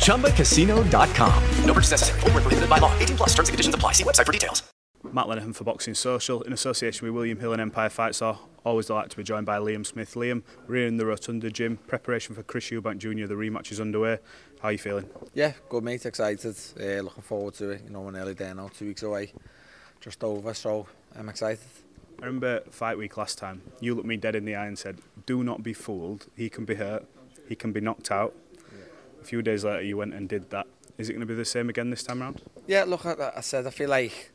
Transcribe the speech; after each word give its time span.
ChumbaCasino.com. 0.00 1.44
No 1.64 1.72
purchase 1.72 1.92
necessary. 1.92 2.20
Full 2.20 2.30
prohibited 2.30 2.68
by 2.68 2.78
law. 2.78 2.92
18 2.98 3.16
plus 3.16 3.30
terms 3.30 3.48
and 3.48 3.54
conditions 3.54 3.74
apply. 3.74 3.92
See 3.92 4.04
website 4.04 4.26
for 4.26 4.32
details. 4.32 4.62
Matt 5.12 5.26
Lenihan 5.26 5.54
for 5.54 5.64
Boxing 5.64 5.94
Social 5.94 6.42
in 6.42 6.52
association 6.52 7.06
with 7.06 7.14
William 7.14 7.40
Hill 7.40 7.52
and 7.52 7.60
Empire 7.60 7.88
Fights 7.88 8.20
are 8.20 8.38
always 8.64 8.86
delighted 8.86 9.10
to 9.12 9.16
be 9.16 9.22
joined 9.22 9.46
by 9.46 9.56
Liam 9.58 9.84
Smith. 9.86 10.12
Liam, 10.14 10.42
we're 10.68 10.76
here 10.76 10.86
in 10.86 10.98
the 10.98 11.06
Rotunda 11.06 11.50
gym. 11.50 11.78
Preparation 11.78 12.34
for 12.34 12.42
Chris 12.42 12.68
Eubank 12.68 12.98
Jr. 12.98 13.26
The 13.26 13.34
rematch 13.34 13.72
is 13.72 13.80
underway. 13.80 14.18
How 14.60 14.68
are 14.68 14.72
you 14.72 14.78
feeling? 14.78 15.08
Yeah, 15.32 15.54
good 15.70 15.82
mate. 15.84 16.04
Excited. 16.04 16.54
Uh, 16.78 17.00
looking 17.02 17.22
forward 17.22 17.54
to 17.54 17.70
it. 17.70 17.82
You 17.84 17.90
know, 17.90 18.06
an 18.08 18.16
early 18.16 18.34
day 18.34 18.52
now, 18.54 18.68
two 18.68 18.88
weeks 18.88 19.02
away. 19.02 19.32
just 20.00 20.22
over, 20.22 20.52
so 20.52 20.86
I'm 21.18 21.30
excited. 21.30 21.60
I 22.22 22.26
remember 22.26 22.60
fight 22.70 22.98
week 22.98 23.16
last 23.16 23.38
time. 23.38 23.62
You 23.80 23.94
looked 23.94 24.06
me 24.06 24.18
dead 24.18 24.34
in 24.36 24.44
the 24.44 24.54
eye 24.54 24.66
and 24.66 24.78
said, 24.78 24.98
"Do 25.24 25.42
not 25.42 25.62
be 25.62 25.72
fooled. 25.72 26.26
He 26.36 26.50
can 26.50 26.66
be 26.66 26.74
hurt. 26.74 27.06
He 27.48 27.54
can 27.56 27.72
be 27.72 27.80
knocked 27.80 28.10
out." 28.10 28.34
A 29.20 29.24
few 29.24 29.42
days 29.42 29.64
later, 29.64 29.82
you 29.82 29.96
went 29.96 30.14
and 30.14 30.28
did 30.28 30.50
that. 30.50 30.66
Is 30.98 31.08
it 31.08 31.12
going 31.12 31.20
to 31.20 31.26
be 31.26 31.34
the 31.34 31.44
same 31.44 31.68
again 31.68 31.90
this 31.90 32.02
time 32.02 32.22
around? 32.22 32.42
Yeah. 32.66 32.84
Look, 32.84 33.06
I, 33.06 33.32
I 33.36 33.40
said 33.40 33.66
I 33.66 33.70
feel 33.70 33.90
like 33.90 34.30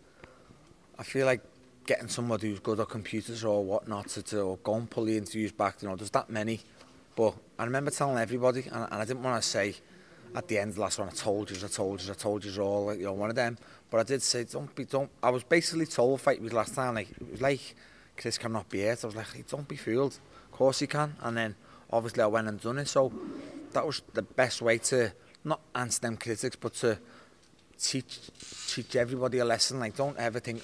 I 0.97 1.03
feel 1.03 1.25
like 1.25 1.41
getting 1.85 2.07
somebody 2.07 2.49
who's 2.49 2.59
good 2.59 2.79
at 2.79 2.89
computers 2.89 3.43
or 3.43 3.63
whatnot 3.63 4.07
to, 4.09 4.23
to 4.23 4.41
or 4.41 4.57
go 4.57 4.75
and 4.75 4.89
pull 4.89 5.05
the 5.05 5.17
interviews 5.17 5.51
back. 5.51 5.81
You 5.81 5.89
know, 5.89 5.95
there's 5.95 6.09
that 6.11 6.29
many. 6.29 6.61
But 7.15 7.35
I 7.57 7.63
remember 7.63 7.91
telling 7.91 8.17
everybody, 8.17 8.63
and, 8.71 8.83
and 8.91 8.93
I 8.93 9.05
didn't 9.05 9.23
want 9.23 9.41
to 9.41 9.47
say 9.47 9.75
at 10.35 10.47
the 10.47 10.57
end 10.57 10.73
the 10.73 10.81
last 10.81 10.99
one, 10.99 11.07
I 11.07 11.11
told 11.11 11.49
you, 11.49 11.57
I 11.63 11.67
told 11.67 12.03
you, 12.03 12.11
I 12.11 12.15
told 12.15 12.43
you 12.43 12.61
all, 12.61 12.93
you 12.93 13.05
know, 13.05 13.13
one 13.13 13.29
of 13.29 13.35
them. 13.35 13.57
But 13.89 13.99
I 14.01 14.03
did 14.03 14.21
say, 14.21 14.43
don't 14.43 14.73
be, 14.75 14.85
don't. 14.85 15.09
I 15.23 15.29
was 15.29 15.43
basically 15.43 15.85
told 15.85 16.19
fight 16.21 16.41
week 16.41 16.53
last 16.53 16.75
time, 16.75 16.95
like 16.95 17.09
it 17.11 17.31
was 17.31 17.41
like 17.41 17.75
Chris 18.17 18.37
cannot 18.37 18.69
be 18.69 18.81
it. 18.81 19.03
I 19.03 19.07
was 19.07 19.15
like, 19.15 19.31
hey, 19.31 19.43
don't 19.47 19.67
be 19.67 19.77
fooled. 19.77 20.19
Of 20.45 20.51
course 20.51 20.79
he 20.79 20.87
can. 20.87 21.15
And 21.21 21.37
then 21.37 21.55
obviously 21.91 22.23
I 22.23 22.27
went 22.27 22.47
and 22.47 22.59
done 22.59 22.79
it. 22.79 22.87
So 22.87 23.13
that 23.75 23.85
was 23.85 24.01
the 24.13 24.21
best 24.23 24.61
way 24.61 24.77
to 24.79 25.11
not 25.43 25.61
answer 25.75 26.01
them 26.01 26.17
critics, 26.17 26.55
but 26.55 26.73
to 26.75 26.97
teach 27.79 28.19
teach 28.67 28.95
everybody 28.95 29.37
a 29.37 29.45
lesson. 29.45 29.79
Like 29.79 29.95
don't 29.95 30.17
ever 30.17 30.39
think 30.39 30.63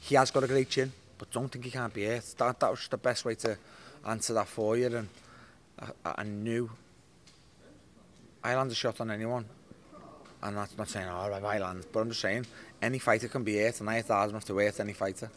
he 0.00 0.14
has 0.14 0.30
got 0.30 0.44
a 0.44 0.48
great 0.48 0.70
chin, 0.70 0.92
but 1.18 1.30
don't 1.30 1.48
think 1.48 1.64
he 1.64 1.70
can't 1.70 1.92
be 1.92 2.04
it. 2.04 2.34
That 2.38 2.58
that 2.60 2.70
was 2.70 2.88
the 2.88 2.96
best 2.96 3.24
way 3.24 3.34
to 3.36 3.58
answer 4.06 4.32
that 4.34 4.48
for 4.48 4.76
you. 4.76 4.86
And 4.86 5.08
I, 6.04 6.14
I 6.16 6.22
knew 6.22 6.70
I 8.42 8.54
land 8.54 8.70
a 8.70 8.74
shot 8.74 9.00
on 9.00 9.10
anyone. 9.10 9.44
And 10.42 10.56
that's 10.56 10.78
not 10.78 10.88
saying, 10.88 11.06
oh, 11.06 11.32
I 11.32 11.58
land, 11.58 11.84
but 11.92 12.00
I'm 12.00 12.08
just 12.08 12.22
saying, 12.22 12.46
any 12.80 12.98
fighter 12.98 13.28
can 13.28 13.44
be 13.44 13.58
it, 13.58 13.78
and 13.80 13.90
I 13.90 13.96
hit 13.96 14.08
hard 14.08 14.30
enough 14.30 14.46
to 14.46 14.56
hit 14.56 14.80
any 14.80 14.94
fighter. 14.94 15.30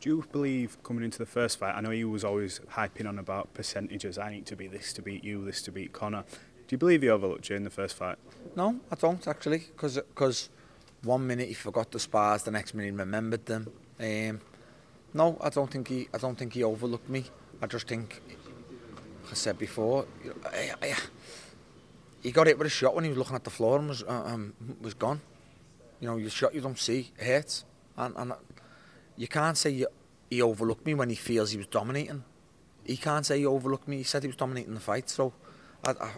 Do 0.00 0.10
you 0.10 0.24
believe 0.30 0.82
coming 0.82 1.04
into 1.04 1.18
the 1.18 1.26
first 1.26 1.58
fight, 1.58 1.74
I 1.74 1.80
know 1.80 1.90
he 1.90 2.04
was 2.04 2.24
always 2.24 2.60
hyping 2.72 3.08
on 3.08 3.18
about 3.18 3.54
percentages, 3.54 4.18
I 4.18 4.30
need 4.30 4.46
to 4.46 4.56
be 4.56 4.66
this 4.66 4.92
to 4.94 5.02
beat 5.02 5.24
you, 5.24 5.44
this 5.44 5.62
to 5.62 5.72
beat 5.72 5.92
Conor. 5.92 6.24
Do 6.68 6.74
you 6.74 6.78
believe 6.78 7.02
he 7.02 7.08
overlooked 7.08 7.48
you 7.48 7.56
in 7.56 7.64
the 7.64 7.70
first 7.70 7.96
fight? 7.96 8.18
No, 8.54 8.80
I 8.90 8.96
don't 8.96 9.26
actually, 9.26 9.64
because 9.70 10.50
one 11.02 11.26
minute 11.26 11.48
he 11.48 11.54
forgot 11.54 11.90
the 11.92 11.98
spars, 11.98 12.42
the 12.42 12.50
next 12.50 12.74
minute 12.74 12.92
he 12.92 12.96
remembered 12.96 13.46
them. 13.46 13.72
Um, 13.98 14.40
no, 15.14 15.38
I 15.40 15.48
don't 15.48 15.70
think 15.70 15.88
he, 15.88 16.08
I 16.12 16.18
don't 16.18 16.36
think 16.36 16.52
he 16.52 16.62
overlooked 16.62 17.08
me. 17.08 17.24
I 17.62 17.66
just 17.66 17.88
think, 17.88 18.20
like 19.22 19.32
I 19.32 19.34
said 19.34 19.58
before, 19.58 20.06
you 20.22 20.30
know, 20.30 20.36
I, 20.44 20.72
I, 20.82 20.94
he 22.22 22.32
got 22.32 22.48
hit 22.48 22.58
with 22.58 22.66
a 22.66 22.70
shot 22.70 22.94
when 22.94 23.04
he 23.04 23.10
was 23.10 23.18
looking 23.18 23.36
at 23.36 23.44
the 23.44 23.50
floor 23.50 23.78
and 23.78 23.88
was 23.88 24.02
uh, 24.02 24.24
um, 24.26 24.52
was 24.80 24.94
gone. 24.94 25.20
You 26.00 26.08
know, 26.08 26.16
your 26.16 26.28
shot 26.30 26.54
you 26.54 26.60
don't 26.60 26.78
see 26.78 27.12
hurts, 27.18 27.64
and 27.96 28.14
and 28.16 28.32
you 29.16 29.28
can't 29.28 29.56
say 29.56 29.86
he 30.30 30.42
overlooked 30.42 30.86
me 30.86 30.94
when 30.94 31.08
he 31.08 31.16
feels 31.16 31.50
he 31.50 31.56
was 31.56 31.66
dominating. 31.66 32.24
He 32.84 32.96
can't 32.96 33.26
say 33.26 33.38
he 33.38 33.46
overlooked 33.46 33.88
me. 33.88 33.98
He 33.98 34.02
said 34.02 34.22
he 34.22 34.28
was 34.28 34.36
dominating 34.36 34.74
the 34.74 34.80
fight. 34.80 35.10
So, 35.10 35.32
I, 35.84 35.90
I, 35.90 36.10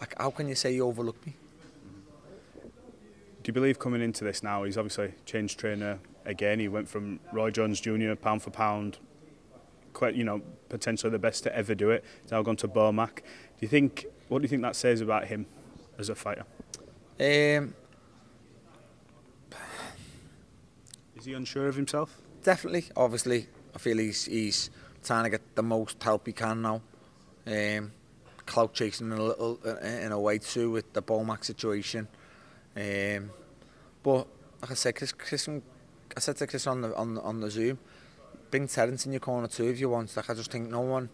I, 0.00 0.06
how 0.18 0.30
can 0.30 0.48
you 0.48 0.54
say 0.54 0.72
he 0.72 0.80
overlooked 0.80 1.26
me? 1.26 1.34
Do 3.42 3.48
you 3.48 3.52
believe 3.54 3.78
coming 3.78 4.02
into 4.02 4.24
this 4.24 4.42
now, 4.42 4.64
he's 4.64 4.76
obviously 4.76 5.14
changed 5.24 5.58
trainer 5.58 5.98
again. 6.26 6.58
He 6.60 6.68
went 6.68 6.88
from 6.88 7.20
Roy 7.32 7.50
Jones 7.50 7.80
Jr. 7.80 8.14
pound 8.14 8.42
for 8.42 8.50
pound, 8.50 8.98
quite, 9.94 10.14
you 10.14 10.24
know, 10.24 10.42
potentially 10.68 11.10
the 11.10 11.18
best 11.18 11.42
to 11.44 11.56
ever 11.56 11.74
do 11.74 11.90
it. 11.90 12.04
He's 12.22 12.32
now 12.32 12.42
gone 12.42 12.56
to 12.56 12.68
Bormack. 12.68 13.16
Do 13.16 13.22
you 13.60 13.68
think, 13.68 14.06
what 14.28 14.40
do 14.40 14.42
you 14.42 14.48
think 14.48 14.62
that 14.62 14.76
says 14.76 15.00
about 15.00 15.28
him 15.28 15.46
as 15.98 16.10
a 16.10 16.14
fighter? 16.14 16.44
Um, 17.18 17.74
Is 21.20 21.26
he 21.26 21.34
unsure 21.34 21.68
of 21.68 21.76
himself? 21.76 22.16
Definitely. 22.42 22.86
Obviously, 22.96 23.46
I 23.74 23.78
feel 23.78 23.98
he's 23.98 24.24
he's 24.24 24.70
trying 25.04 25.24
to 25.24 25.30
get 25.30 25.54
the 25.54 25.62
most 25.62 26.02
help 26.02 26.26
he 26.26 26.32
can 26.32 26.62
now. 26.62 26.80
Um, 27.46 27.92
clout 28.46 28.72
chasing 28.72 29.12
a 29.12 29.22
little 29.22 29.58
in 29.82 30.12
a 30.12 30.18
way 30.18 30.38
too 30.38 30.70
with 30.70 30.90
the 30.94 31.02
Bo 31.02 31.22
Mac 31.22 31.44
situation. 31.44 32.08
Um, 32.74 33.30
but 34.02 34.26
like 34.62 34.70
I 34.70 34.74
said, 34.74 34.96
Chris, 34.96 35.12
Chris, 35.12 35.46
I 35.46 36.20
said 36.20 36.38
to 36.38 36.46
Chris 36.46 36.66
on 36.66 36.80
the 36.80 36.96
on 36.96 37.18
on 37.18 37.40
the 37.40 37.50
Zoom, 37.50 37.78
bring 38.50 38.66
Terence 38.66 39.04
in 39.04 39.12
your 39.12 39.20
corner 39.20 39.46
too 39.46 39.68
if 39.68 39.78
you 39.78 39.90
want. 39.90 40.16
Like 40.16 40.30
I 40.30 40.32
just 40.32 40.50
think 40.50 40.70
no 40.70 40.80
one 40.80 41.10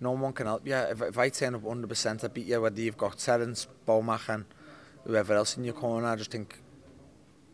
no 0.00 0.12
one 0.12 0.32
can 0.34 0.46
help 0.46 0.64
you. 0.64 0.76
If, 0.76 1.02
if 1.02 1.18
I 1.18 1.30
turn 1.30 1.56
up 1.56 1.62
100%, 1.62 2.22
I 2.22 2.28
beat 2.28 2.46
you, 2.46 2.60
whether 2.60 2.80
you've 2.80 2.96
got 2.96 3.18
Terence, 3.18 3.66
Bo 3.84 4.02
Mac 4.02 4.28
and 4.28 4.44
whoever 5.04 5.34
else 5.34 5.56
in 5.56 5.64
your 5.64 5.74
corner. 5.74 6.06
I 6.06 6.14
just 6.14 6.30
think 6.30 6.60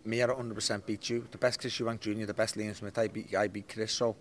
at 0.06 0.28
100% 0.28 0.86
beat 0.86 1.10
you. 1.10 1.26
The 1.30 1.38
best 1.38 1.60
Chris 1.60 1.78
Eubank 1.78 2.00
Jr., 2.00 2.26
the 2.26 2.34
best 2.34 2.56
Liam 2.56 2.74
Smith, 2.74 2.98
I 2.98 3.08
beat, 3.08 3.34
I 3.34 3.48
beat 3.48 3.68
Chris. 3.68 3.92
So 3.92 4.16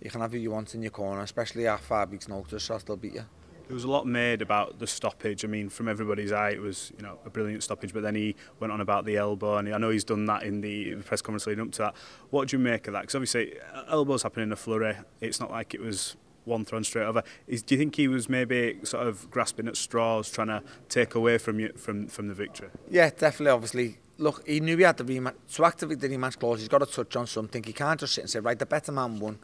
you 0.00 0.10
can 0.10 0.20
have 0.20 0.32
who 0.32 0.38
you 0.38 0.50
want 0.50 0.74
in 0.74 0.82
your 0.82 0.90
corner, 0.90 1.22
especially 1.22 1.66
at 1.66 1.80
five 1.80 2.10
weeks 2.10 2.28
notice, 2.28 2.64
so 2.64 2.78
still 2.78 2.96
beat 2.96 3.14
you. 3.14 3.24
There 3.66 3.74
was 3.74 3.84
a 3.84 3.90
lot 3.90 4.06
made 4.06 4.42
about 4.42 4.78
the 4.78 4.86
stoppage. 4.86 5.42
I 5.42 5.48
mean, 5.48 5.70
from 5.70 5.88
everybody's 5.88 6.32
eye, 6.32 6.50
it 6.50 6.60
was 6.60 6.92
you 6.98 7.02
know 7.02 7.18
a 7.24 7.30
brilliant 7.30 7.62
stoppage. 7.62 7.94
But 7.94 8.02
then 8.02 8.14
he 8.14 8.36
went 8.60 8.72
on 8.72 8.82
about 8.82 9.06
the 9.06 9.16
elbow, 9.16 9.56
and 9.56 9.74
I 9.74 9.78
know 9.78 9.88
he's 9.88 10.04
done 10.04 10.26
that 10.26 10.42
in 10.42 10.60
the 10.60 10.96
press 10.96 11.22
conference 11.22 11.46
leading 11.46 11.64
up 11.64 11.72
to 11.72 11.82
that. 11.82 11.94
What 12.28 12.48
do 12.48 12.58
you 12.58 12.62
make 12.62 12.86
of 12.88 12.92
that? 12.92 13.02
Because 13.02 13.14
obviously, 13.14 13.54
uh, 13.74 13.84
elbows 13.88 14.22
happen 14.22 14.42
in 14.42 14.52
a 14.52 14.56
flurry. 14.56 14.96
It's 15.22 15.40
not 15.40 15.50
like 15.50 15.72
it 15.72 15.80
was 15.80 16.16
one 16.44 16.66
thrown 16.66 16.84
straight 16.84 17.04
over. 17.04 17.22
Is, 17.46 17.62
do 17.62 17.74
you 17.74 17.78
think 17.78 17.96
he 17.96 18.06
was 18.06 18.28
maybe 18.28 18.80
sort 18.82 19.06
of 19.06 19.30
grasping 19.30 19.66
at 19.66 19.78
straws, 19.78 20.30
trying 20.30 20.48
to 20.48 20.62
take 20.90 21.14
away 21.14 21.38
from 21.38 21.58
you 21.58 21.72
from 21.74 22.08
from 22.08 22.28
the 22.28 22.34
victory? 22.34 22.68
Yeah, 22.90 23.08
definitely. 23.08 23.52
Obviously, 23.52 23.98
look, 24.18 24.46
he 24.46 24.60
knew 24.60 24.76
he 24.76 24.82
had 24.82 24.96
the 24.96 25.04
rematch. 25.04 25.34
To 25.54 25.64
activate 25.64 26.00
the 26.00 26.08
rematch 26.08 26.38
clause, 26.38 26.60
he's 26.60 26.68
got 26.68 26.78
to 26.78 26.86
touch 26.86 27.16
on 27.16 27.26
something. 27.26 27.62
He 27.62 27.72
can't 27.72 27.98
just 27.98 28.14
sit 28.14 28.22
and 28.22 28.30
say, 28.30 28.40
right, 28.40 28.58
the 28.58 28.66
better 28.66 28.92
man 28.92 29.18
won. 29.18 29.38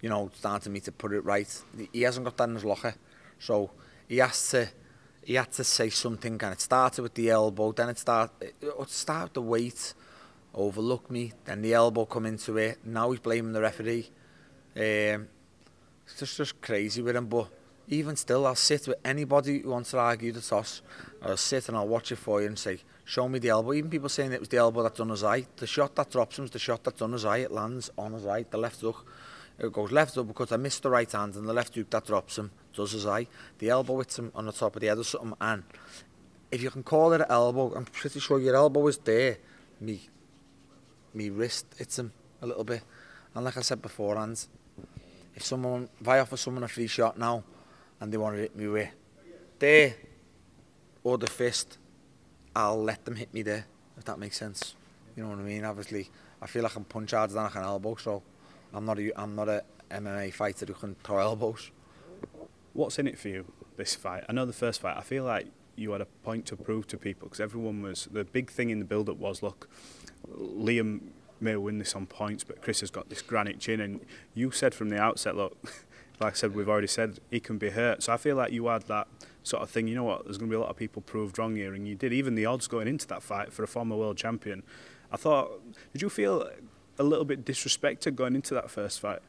You 0.00 0.08
know, 0.08 0.30
starting 0.34 0.72
me 0.72 0.80
to 0.80 0.92
put 0.92 1.12
it 1.12 1.20
right. 1.20 1.62
He 1.92 2.02
hasn't 2.02 2.24
got 2.24 2.36
that 2.36 2.48
in 2.48 2.54
his 2.54 2.64
locker. 2.64 2.94
So 3.38 3.70
he 4.08 4.18
has 4.18 4.50
to 4.50 4.68
he 5.24 5.34
had 5.34 5.52
to 5.52 5.64
say 5.64 5.88
something 5.90 6.32
and 6.42 6.52
it 6.52 6.60
started 6.60 7.02
with 7.02 7.14
the 7.14 7.30
elbow, 7.30 7.72
then 7.72 7.88
it 7.88 7.98
started, 7.98 8.32
it, 8.40 8.54
it 8.60 8.90
started 8.90 9.34
the 9.34 9.42
weight, 9.42 9.94
overlook 10.54 11.10
me, 11.10 11.32
then 11.44 11.62
the 11.62 11.72
elbow 11.72 12.04
come 12.04 12.26
into 12.26 12.56
it. 12.56 12.78
Now 12.84 13.10
he's 13.10 13.20
blaming 13.20 13.52
the 13.52 13.60
referee. 13.60 14.10
Um, 14.74 15.28
it's 16.04 16.18
just, 16.18 16.36
just 16.36 16.60
crazy 16.60 17.02
with 17.02 17.14
him, 17.14 17.26
but 17.26 17.48
even 17.88 18.16
still, 18.16 18.46
I'll 18.46 18.54
sit 18.54 18.88
with 18.88 18.98
anybody 19.04 19.60
who 19.60 19.70
wants 19.70 19.90
to 19.92 19.98
argue 19.98 20.32
the 20.32 20.40
toss. 20.40 20.82
I'll 21.22 21.36
sit 21.36 21.68
and 21.68 21.76
I'll 21.76 21.88
watch 21.88 22.10
it 22.10 22.16
for 22.16 22.40
you 22.40 22.48
and 22.48 22.58
say, 22.58 22.80
show 23.04 23.28
me 23.28 23.38
the 23.38 23.48
elbow. 23.48 23.72
Even 23.72 23.90
people 23.90 24.08
saying 24.08 24.32
it 24.32 24.40
was 24.40 24.48
the 24.48 24.56
elbow 24.56 24.82
that 24.82 24.96
done 24.96 25.08
his 25.08 25.24
eye. 25.24 25.46
The 25.56 25.66
shot 25.66 25.94
that 25.96 26.10
drops 26.10 26.38
him 26.38 26.44
is 26.44 26.50
the 26.50 26.58
shot 26.58 26.84
that 26.84 26.98
done 26.98 27.12
his 27.12 27.24
eye. 27.24 27.38
It 27.38 27.50
lands 27.50 27.90
on 27.98 28.12
his 28.12 28.26
eye, 28.26 28.44
the 28.50 28.58
left 28.58 28.80
hook. 28.80 29.06
It 29.58 29.72
goes 29.72 29.92
left 29.92 30.16
up 30.16 30.28
because 30.28 30.50
I 30.50 30.56
missed 30.56 30.82
the 30.82 30.90
right 30.90 31.10
hand 31.10 31.34
and 31.36 31.48
the 31.48 31.52
left 31.52 31.74
hook 31.74 31.90
that 31.90 32.06
drops 32.06 32.38
him 32.38 32.50
does 32.74 32.92
his 32.92 33.06
eye. 33.06 33.26
The 33.58 33.68
elbow 33.68 33.98
hits 33.98 34.18
him 34.18 34.32
on 34.34 34.46
the 34.46 34.52
top 34.52 34.74
of 34.76 34.80
the 34.80 34.88
head 34.88 34.98
or 34.98 35.04
something. 35.04 35.34
And 35.40 35.62
if 36.50 36.62
you 36.62 36.70
can 36.70 36.82
call 36.82 37.12
it 37.12 37.20
an 37.20 37.26
elbow, 37.28 37.74
I'm 37.74 37.84
pretty 37.84 38.20
sure 38.20 38.38
your 38.38 38.56
elbow 38.56 38.86
is 38.86 38.98
there. 38.98 39.38
Me, 39.80 40.08
me 41.12 41.30
wrist 41.30 41.66
hits 41.76 41.98
him 41.98 42.12
a 42.40 42.46
little 42.46 42.64
bit. 42.64 42.82
And 43.34 43.44
like 43.44 43.56
I 43.56 43.62
said 43.62 43.82
beforehand, 43.82 44.46
if 45.34 45.44
someone, 45.44 45.88
if 46.00 46.08
I 46.08 46.18
offer 46.18 46.36
someone 46.36 46.64
a 46.64 46.68
free 46.68 46.86
shot 46.86 47.18
now 47.18 47.44
and 48.00 48.12
they 48.12 48.16
want 48.16 48.36
to 48.36 48.42
hit 48.42 48.56
me 48.56 48.68
with 48.68 48.88
there 49.58 49.94
or 51.04 51.18
the 51.18 51.26
fist, 51.26 51.78
I'll 52.54 52.82
let 52.82 53.04
them 53.04 53.16
hit 53.16 53.32
me 53.32 53.42
there, 53.42 53.66
if 53.96 54.04
that 54.04 54.18
makes 54.18 54.36
sense. 54.36 54.74
You 55.16 55.22
know 55.22 55.30
what 55.30 55.38
I 55.38 55.42
mean? 55.42 55.64
Obviously, 55.64 56.10
I 56.40 56.46
feel 56.46 56.62
like 56.62 56.76
I'm 56.76 56.84
punch 56.84 57.12
harder 57.12 57.34
than 57.34 57.44
I 57.44 57.48
can 57.48 57.62
elbow, 57.62 57.96
so 57.96 58.22
I'm 58.74 58.84
not 58.84 58.98
a, 58.98 59.20
I'm 59.20 59.34
not 59.34 59.48
a 59.48 59.64
MMA 59.90 60.32
fighter 60.32 60.66
who 60.66 60.74
can 60.74 60.94
throw 61.02 61.18
elbows. 61.18 61.70
What's 62.72 62.98
in 62.98 63.06
it 63.06 63.18
for 63.18 63.28
you, 63.28 63.46
this 63.76 63.94
fight? 63.94 64.24
I 64.28 64.32
know 64.32 64.46
the 64.46 64.52
first 64.52 64.80
fight, 64.80 64.96
I 64.96 65.02
feel 65.02 65.24
like 65.24 65.46
you 65.76 65.92
had 65.92 66.00
a 66.00 66.06
point 66.06 66.46
to 66.46 66.56
prove 66.56 66.86
to 66.88 66.96
people 66.96 67.28
because 67.28 67.40
everyone 67.40 67.82
was, 67.82 68.08
the 68.10 68.24
big 68.24 68.50
thing 68.50 68.70
in 68.70 68.78
the 68.78 68.84
build-up 68.84 69.16
was, 69.16 69.42
look, 69.42 69.68
Liam 70.38 71.00
may 71.40 71.56
win 71.56 71.78
this 71.78 71.94
on 71.94 72.06
points, 72.06 72.44
but 72.44 72.62
Chris 72.62 72.80
has 72.80 72.90
got 72.90 73.08
this 73.08 73.22
granite 73.22 73.58
chin. 73.58 73.80
And 73.80 74.00
you 74.34 74.50
said 74.50 74.74
from 74.74 74.90
the 74.90 74.98
outset, 74.98 75.36
look, 75.36 75.56
like 76.20 76.34
I 76.34 76.36
said, 76.36 76.54
we've 76.54 76.68
already 76.68 76.86
said, 76.86 77.18
he 77.30 77.40
can 77.40 77.58
be 77.58 77.70
hurt. 77.70 78.02
So 78.02 78.12
I 78.12 78.16
feel 78.16 78.36
like 78.36 78.52
you 78.52 78.66
had 78.66 78.82
that 78.82 79.08
sort 79.42 79.62
of 79.62 79.70
thing. 79.70 79.88
You 79.88 79.94
know 79.94 80.04
what? 80.04 80.24
There's 80.24 80.38
going 80.38 80.50
to 80.50 80.54
be 80.54 80.56
a 80.56 80.60
lot 80.60 80.70
of 80.70 80.76
people 80.76 81.02
proved 81.02 81.38
wrong 81.38 81.56
here, 81.56 81.74
and 81.74 81.86
you 81.86 81.94
did. 81.94 82.12
Even 82.12 82.34
the 82.34 82.46
odds 82.46 82.66
going 82.66 82.88
into 82.88 83.06
that 83.08 83.22
fight 83.22 83.52
for 83.52 83.62
a 83.62 83.68
former 83.68 83.96
world 83.96 84.16
champion. 84.16 84.62
I 85.10 85.16
thought, 85.16 85.60
did 85.92 86.02
you 86.02 86.08
feel 86.08 86.48
a 86.98 87.02
little 87.02 87.24
bit 87.24 87.44
disrespected 87.44 88.14
going 88.14 88.34
into 88.34 88.54
that 88.54 88.70
first 88.70 89.00
fight? 89.00 89.20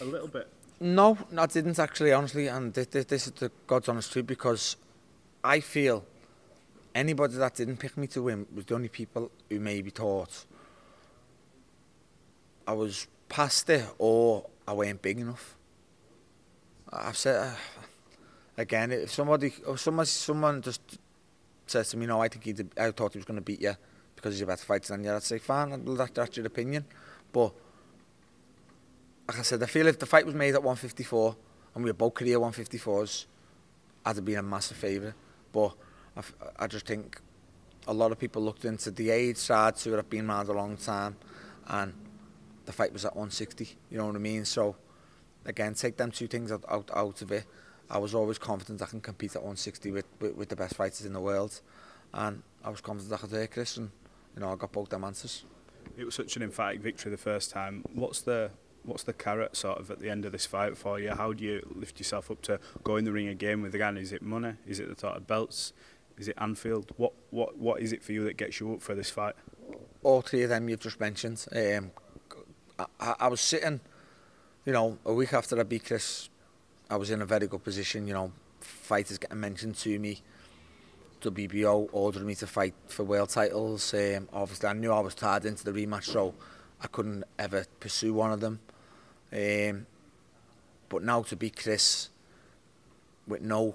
A 0.00 0.04
little 0.04 0.28
bit. 0.28 0.48
No, 0.80 1.16
I 1.36 1.46
didn't 1.46 1.78
actually, 1.78 2.12
honestly, 2.12 2.48
and 2.48 2.74
this, 2.74 3.04
this 3.04 3.26
is 3.26 3.32
the 3.32 3.50
God's 3.66 3.88
honest 3.88 4.12
truth 4.12 4.26
because 4.26 4.76
I 5.42 5.60
feel 5.60 6.04
anybody 6.94 7.36
that 7.36 7.54
didn't 7.54 7.78
pick 7.78 7.96
me 7.96 8.06
to 8.08 8.22
win 8.22 8.46
was 8.54 8.66
the 8.66 8.74
only 8.74 8.88
people 8.88 9.30
who 9.48 9.60
maybe 9.60 9.90
thought 9.90 10.44
I 12.66 12.72
was 12.72 13.06
past 13.28 13.70
it 13.70 13.86
or 13.98 14.46
I 14.66 14.72
weren't 14.72 15.00
big 15.00 15.20
enough. 15.20 15.56
I've 16.92 17.16
said 17.16 17.36
uh, 17.36 17.54
again, 18.56 18.92
if 18.92 19.12
somebody, 19.12 19.52
if 19.68 19.80
someone, 19.80 20.06
someone 20.06 20.62
just 20.62 20.98
says 21.66 21.90
to 21.90 21.96
me, 21.96 22.06
no, 22.06 22.20
I 22.20 22.28
think 22.28 22.44
he 22.44 22.54
I 22.78 22.90
thought 22.90 23.12
he 23.12 23.18
was 23.18 23.24
going 23.24 23.38
to 23.38 23.42
beat 23.42 23.60
you 23.60 23.74
because 24.14 24.34
he's 24.34 24.42
a 24.42 24.46
better 24.46 24.64
fighter 24.64 24.92
than 24.92 25.04
you, 25.04 25.12
I'd 25.12 25.22
say, 25.22 25.38
fine, 25.38 25.84
that, 25.84 26.14
that's 26.14 26.36
your 26.36 26.46
opinion. 26.46 26.84
But, 27.32 27.52
like 29.28 29.38
I 29.38 29.42
said, 29.42 29.62
I 29.62 29.66
feel 29.66 29.86
if 29.86 29.98
the 29.98 30.06
fight 30.06 30.24
was 30.24 30.34
made 30.34 30.54
at 30.54 30.62
154 30.62 31.36
and 31.74 31.84
we 31.84 31.90
were 31.90 31.94
both 31.94 32.14
career 32.14 32.38
154s, 32.38 33.26
I'd 34.04 34.16
have 34.16 34.24
been 34.24 34.38
a 34.38 34.42
massive 34.42 34.78
favourite. 34.78 35.14
But 35.52 35.74
I, 36.16 36.22
I 36.60 36.66
just 36.66 36.86
think 36.86 37.20
a 37.86 37.92
lot 37.92 38.10
of 38.10 38.18
people 38.18 38.42
looked 38.42 38.64
into 38.64 38.90
the 38.90 39.10
age 39.10 39.36
side 39.36 39.78
who 39.80 39.92
had 39.92 40.08
been 40.08 40.30
around 40.30 40.48
a 40.48 40.52
long 40.52 40.76
time 40.76 41.16
and 41.68 41.92
the 42.64 42.72
fight 42.72 42.92
was 42.92 43.04
at 43.04 43.14
160, 43.14 43.76
you 43.90 43.98
know 43.98 44.06
what 44.06 44.16
I 44.16 44.18
mean? 44.18 44.44
So, 44.44 44.76
again, 45.44 45.74
take 45.74 45.96
them 45.96 46.10
two 46.10 46.26
things 46.26 46.50
out, 46.50 46.64
out, 46.68 46.90
out 46.94 47.22
of 47.22 47.32
it. 47.32 47.44
I 47.90 47.98
was 47.98 48.14
always 48.14 48.38
confident 48.38 48.82
I 48.82 48.86
can 48.86 49.00
compete 49.00 49.36
at 49.36 49.42
160 49.42 49.90
with, 49.92 50.06
with, 50.20 50.34
with 50.34 50.48
the 50.48 50.56
best 50.56 50.74
fighters 50.74 51.06
in 51.06 51.12
the 51.12 51.20
world. 51.20 51.60
And 52.12 52.42
I 52.64 52.70
was 52.70 52.80
confident 52.80 53.12
I 53.12 53.18
could 53.18 53.30
do 53.30 53.36
it, 53.36 53.52
Chris, 53.52 53.76
and 53.76 53.90
you 54.34 54.40
know, 54.40 54.52
I 54.52 54.56
got 54.56 54.72
both 54.72 54.88
them 54.88 55.04
answers. 55.04 55.44
It 55.96 56.04
was 56.04 56.14
such 56.14 56.36
an 56.36 56.42
emphatic 56.42 56.80
victory 56.80 57.10
the 57.10 57.16
first 57.16 57.50
time. 57.50 57.84
What's 57.94 58.20
the 58.20 58.50
what's 58.84 59.02
the 59.02 59.12
carrot 59.12 59.56
sort 59.56 59.78
of 59.78 59.90
at 59.90 59.98
the 59.98 60.08
end 60.08 60.24
of 60.24 60.32
this 60.32 60.46
fight 60.46 60.76
for 60.76 61.00
you? 61.00 61.10
How 61.10 61.32
do 61.32 61.42
you 61.42 61.66
lift 61.74 61.98
yourself 61.98 62.30
up 62.30 62.40
to 62.42 62.60
go 62.84 62.96
in 62.96 63.04
the 63.04 63.12
ring 63.12 63.28
again 63.28 63.62
with 63.62 63.72
the 63.72 63.78
gun? 63.78 63.96
Is 63.96 64.12
it 64.12 64.22
money? 64.22 64.54
Is 64.66 64.78
it 64.78 64.88
the 64.88 64.94
thought 64.94 65.16
of 65.16 65.26
belts? 65.26 65.72
Is 66.18 66.28
it 66.28 66.36
Anfield? 66.38 66.92
What 66.96 67.12
what 67.30 67.56
what 67.58 67.80
is 67.80 67.92
it 67.92 68.02
for 68.02 68.12
you 68.12 68.24
that 68.24 68.36
gets 68.36 68.60
you 68.60 68.72
up 68.74 68.82
for 68.82 68.94
this 68.94 69.10
fight? 69.10 69.34
All 70.02 70.22
three 70.22 70.42
of 70.42 70.48
them 70.48 70.68
you've 70.68 70.80
just 70.80 71.00
mentioned. 71.00 71.44
Um, 71.54 71.90
I, 73.00 73.14
I 73.20 73.28
was 73.28 73.40
sitting, 73.40 73.80
you 74.64 74.72
know, 74.72 74.98
a 75.04 75.12
week 75.12 75.32
after 75.32 75.58
I 75.58 75.62
beat 75.62 75.86
Chris 75.86 76.28
I 76.88 76.96
was 76.96 77.10
in 77.10 77.20
a 77.20 77.26
very 77.26 77.46
good 77.48 77.64
position. 77.64 78.06
You 78.06 78.14
know, 78.14 78.32
fighters 78.60 79.18
getting 79.18 79.40
mentioned 79.40 79.76
to 79.76 79.98
me. 79.98 80.20
WBO 81.20 81.88
ordering 81.92 82.26
me 82.26 82.34
to 82.36 82.46
fight 82.46 82.74
for 82.88 83.02
world 83.02 83.30
titles. 83.30 83.92
Um, 83.94 84.28
obviously, 84.32 84.68
I 84.68 84.74
knew 84.74 84.92
I 84.92 85.00
was 85.00 85.14
tied 85.14 85.44
into 85.44 85.64
the 85.64 85.72
rematch, 85.72 86.04
so 86.04 86.34
I 86.80 86.86
couldn't 86.86 87.24
ever 87.38 87.64
pursue 87.80 88.14
one 88.14 88.32
of 88.32 88.40
them. 88.40 88.60
Um, 89.32 89.86
but 90.88 91.02
now 91.02 91.22
to 91.22 91.36
beat 91.36 91.56
Chris 91.56 92.10
with 93.26 93.40
no, 93.40 93.74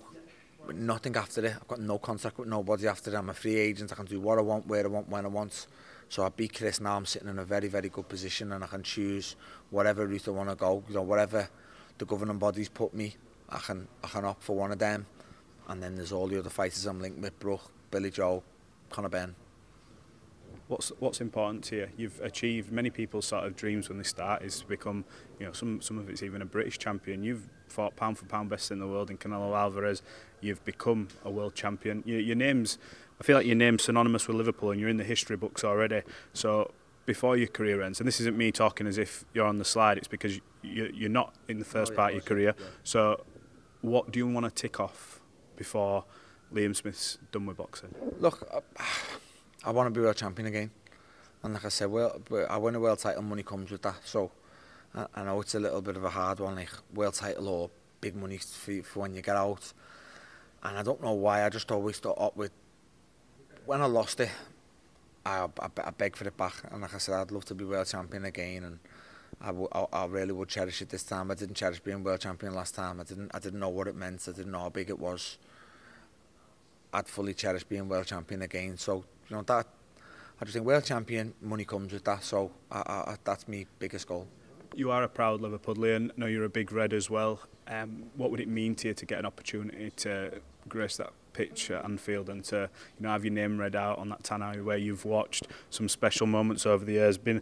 with 0.65 0.77
nothing 0.77 1.15
after 1.17 1.43
it, 1.45 1.55
I've 1.55 1.67
got 1.67 1.79
no 1.79 1.97
contact 1.97 2.37
with 2.37 2.47
nobody 2.47 2.87
after 2.87 3.11
it. 3.11 3.17
I'm 3.17 3.29
a 3.29 3.33
free 3.33 3.57
agent. 3.57 3.91
I 3.91 3.95
can 3.95 4.05
do 4.05 4.21
what 4.21 4.37
I 4.37 4.41
want, 4.41 4.67
where 4.67 4.85
I 4.85 4.87
want, 4.87 5.09
when 5.09 5.25
I 5.25 5.29
want. 5.29 5.67
So 6.07 6.23
I 6.23 6.29
beat 6.29 6.57
Chris 6.57 6.79
now. 6.79 6.95
I'm 6.95 7.05
sitting 7.05 7.27
in 7.27 7.39
a 7.39 7.45
very, 7.45 7.67
very 7.67 7.89
good 7.89 8.07
position, 8.07 8.53
and 8.53 8.63
I 8.63 8.67
can 8.67 8.83
choose 8.83 9.35
whatever 9.71 10.05
route 10.05 10.27
I 10.27 10.31
want 10.31 10.49
to 10.49 10.55
go. 10.55 10.83
You 10.87 10.95
know, 10.95 11.01
whatever 11.01 11.49
the 12.01 12.06
governing 12.06 12.39
bodies 12.39 12.68
put 12.68 12.95
me, 12.95 13.15
I 13.48 13.59
can, 13.59 13.88
I 14.03 14.07
can 14.07 14.25
opt 14.25 14.42
for 14.42 14.56
one 14.56 14.71
of 14.71 14.80
them. 14.80 15.06
And 15.68 15.81
then 15.83 15.95
there's 15.95 16.12
all 16.12 16.27
the 16.27 16.39
other 16.39 16.50
fighters 16.50 16.88
I'm 16.88 17.00
linked 17.00 17.21
with, 17.21 17.39
Brooke, 17.39 17.71
Billy 17.92 18.09
Joe, 18.09 18.42
Conor 18.89 19.09
Ben. 19.09 19.36
What's, 20.68 20.92
what's 20.98 21.21
important 21.21 21.63
to 21.65 21.75
you? 21.75 21.89
You've 21.95 22.19
achieved 22.21 22.71
many 22.71 22.89
people's 22.89 23.27
sort 23.27 23.45
of 23.45 23.56
dreams 23.56 23.88
when 23.88 24.00
they 24.00 24.03
start 24.03 24.42
is 24.42 24.62
to 24.62 24.65
become, 24.65 25.06
you 25.39 25.45
know, 25.45 25.51
some, 25.51 25.80
some 25.80 26.00
of 26.00 26.09
it's 26.09 26.24
even 26.24 26.42
a 26.42 26.45
British 26.45 26.80
champion. 26.80 27.24
You've 27.24 27.48
fought 27.68 27.95
pound 27.95 28.18
for 28.18 28.25
pound 28.25 28.50
best 28.50 28.71
in 28.71 28.80
the 28.80 28.88
world 28.88 29.12
in 29.12 29.18
Canelo 29.18 29.56
Alvarez. 29.56 30.01
You've 30.39 30.65
become 30.65 31.09
a 31.24 31.30
world 31.30 31.53
champion. 31.53 32.01
Your, 32.06 32.19
your 32.19 32.36
name's, 32.36 32.80
I 33.19 33.24
feel 33.24 33.38
like 33.38 33.45
your 33.45 33.56
name's 33.56 33.83
synonymous 33.83 34.27
with 34.27 34.38
Liverpool 34.38 34.71
and 34.71 34.80
you're 34.80 34.89
in 34.89 34.98
the 34.98 35.03
history 35.03 35.38
books 35.38 35.63
already. 35.63 36.01
So 36.34 36.72
before 37.05 37.36
your 37.38 37.48
career 37.48 37.81
ends. 37.81 38.00
And 38.00 38.08
this 38.08 38.20
isn't 38.20 38.38
me 38.38 38.51
talking 38.51 38.88
as 38.88 38.98
if 38.98 39.25
you're 39.34 39.46
on 39.46 39.58
the 39.58 39.65
slide. 39.65 39.98
It's 39.98 40.08
because 40.08 40.38
you, 40.62 40.91
you're 40.93 41.10
not 41.10 41.34
in 41.48 41.60
the 41.60 41.65
first 41.65 41.91
oh, 41.91 41.93
yeah, 41.93 41.98
part 41.98 42.12
of 42.12 42.15
your 42.15 42.24
career. 42.24 42.55
Yeah. 42.58 42.65
So 42.84 43.25
what 43.81 44.12
do 44.12 44.20
you 44.20 44.27
want 44.27 44.46
to 44.46 44.51
tick 44.51 44.79
off 44.79 45.22
before 45.55 46.05
Liam 46.53 46.75
Smith's 46.75 47.17
done 47.31 47.46
with 47.46 47.58
boxing? 47.58 47.93
Look, 48.20 48.48
I, 48.77 48.84
I 49.65 49.72
want 49.72 49.88
to 49.88 49.91
be 49.91 50.03
world 50.03 50.15
champion 50.15 50.48
again. 50.48 50.72
And 51.43 51.55
like 51.55 51.65
I 51.65 51.70
said, 51.70 51.89
well, 51.89 52.22
I 52.50 52.58
win 52.58 52.75
a 52.75 52.79
world 52.79 53.00
title, 53.00 53.24
money 53.24 53.43
comes 53.43 53.72
with 53.72 53.81
that. 53.81 54.01
So 54.05 54.31
I, 54.93 55.08
I 55.15 55.24
know 55.24 55.41
it's 55.41 55.55
a 55.55 55.60
little 55.60 55.81
bit 55.81 55.98
of 55.98 56.03
a 56.03 56.10
hard 56.10 56.39
one, 56.39 56.55
like 56.55 56.70
world 56.93 57.15
title 57.15 57.48
or 57.48 57.70
big 58.00 58.15
money 58.15 58.38
for, 58.38 58.84
for 58.84 59.00
when 59.00 59.15
you 59.15 59.22
get 59.22 59.36
out. 59.36 59.74
And 60.63 60.77
I 60.77 60.84
don't 60.84 61.01
know 61.01 61.13
why, 61.13 61.43
I 61.43 61.50
just 61.50 61.72
always 61.72 61.98
thought 61.98 62.20
up 62.20 62.38
with, 62.38 62.51
when 63.65 63.81
I 63.81 63.86
lost 63.86 64.20
it, 64.20 64.29
I, 65.25 65.47
I, 65.59 65.69
I 65.83 65.91
beg 65.91 66.15
for 66.15 66.27
it 66.27 66.37
back. 66.37 66.55
And 66.71 66.81
like 66.81 66.93
I 66.93 66.97
said, 66.97 67.15
I'd 67.15 67.31
love 67.31 67.45
to 67.45 67.55
be 67.55 67.65
world 67.65 67.87
champion 67.87 68.25
again. 68.25 68.63
And 68.63 68.79
I, 69.41 69.79
I, 69.79 69.85
I 70.03 70.05
really 70.05 70.31
would 70.31 70.49
cherish 70.49 70.81
it 70.81 70.89
this 70.89 71.03
time. 71.03 71.31
I 71.31 71.35
didn't 71.35 71.55
cherish 71.55 71.79
being 71.79 72.03
world 72.03 72.19
champion 72.19 72.53
last 72.53 72.75
time. 72.75 72.99
I 72.99 73.03
didn't, 73.03 73.31
I 73.33 73.39
didn't 73.39 73.59
know 73.59 73.69
what 73.69 73.87
it 73.87 73.95
meant. 73.95 74.25
I 74.27 74.31
didn't 74.31 74.51
know 74.51 74.59
how 74.59 74.69
big 74.69 74.89
it 74.89 74.99
was. 74.99 75.37
I'd 76.93 77.07
fully 77.07 77.33
cherish 77.33 77.63
being 77.63 77.87
world 77.87 78.07
champion 78.07 78.41
again. 78.41 78.77
So, 78.77 79.03
you 79.29 79.35
know, 79.35 79.43
that, 79.43 79.67
I 80.39 80.45
just 80.45 80.53
think 80.53 80.65
world 80.65 80.83
champion, 80.83 81.33
money 81.41 81.65
comes 81.65 81.93
with 81.93 82.03
that. 82.05 82.23
So 82.23 82.51
I, 82.71 82.79
I, 82.79 82.93
I, 83.11 83.17
that's 83.23 83.47
my 83.47 83.65
biggest 83.79 84.07
goal. 84.07 84.27
You 84.75 84.89
are 84.91 85.03
a 85.03 85.09
proud 85.09 85.41
Liverpudlian. 85.41 86.11
I 86.11 86.13
know 86.17 86.25
you're 86.25 86.45
a 86.45 86.49
big 86.49 86.71
red 86.71 86.93
as 86.93 87.09
well. 87.09 87.41
Um, 87.67 88.05
what 88.15 88.31
would 88.31 88.39
it 88.39 88.47
mean 88.47 88.75
to 88.75 88.89
you 88.89 88.93
to 88.93 89.05
get 89.05 89.19
an 89.19 89.25
opportunity 89.25 89.91
to 89.97 90.41
grace 90.67 90.97
that 90.97 91.13
pitch 91.33 91.71
at 91.71 91.83
Anfield 91.83 92.29
and 92.29 92.43
to 92.45 92.69
you 92.97 93.03
know 93.03 93.09
have 93.09 93.23
your 93.23 93.33
name 93.33 93.59
read 93.59 93.75
out 93.75 93.97
on 93.97 94.09
that 94.09 94.23
tannoy 94.23 94.63
where 94.63 94.77
you've 94.77 95.05
watched 95.05 95.47
some 95.69 95.88
special 95.89 96.27
moments 96.27 96.65
over 96.65 96.85
the 96.85 96.93
years. 96.93 97.17
Been 97.17 97.41